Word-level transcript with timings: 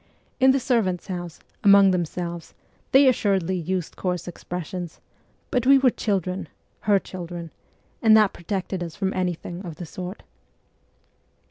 In 0.39 0.49
the 0.49 0.59
servants' 0.59 1.05
house, 1.09 1.39
among 1.63 1.91
themselves, 1.91 2.55
they 2.91 3.07
assuredly 3.07 3.55
used 3.55 3.97
coarse 3.97 4.27
expressions; 4.27 4.99
but 5.51 5.67
we 5.67 5.77
were 5.77 5.91
children 5.91 6.49
her 6.89 6.97
children 6.97 7.51
and 8.01 8.17
that 8.17 8.33
protected 8.33 8.81
us 8.81 8.95
from 8.95 9.13
anything 9.13 9.63
of 9.63 9.75
the 9.75 9.85
sort. 9.85 10.23